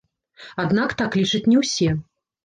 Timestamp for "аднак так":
0.61-1.17